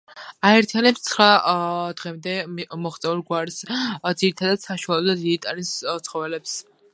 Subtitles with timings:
[0.51, 1.27] აერთიანებს ცხრა
[1.99, 2.33] დღემდე
[2.85, 3.59] მოღწეულ გვარს,
[4.23, 5.75] ძირითადად საშუალო და დიდი ტანის
[6.09, 6.57] ცხოველებს.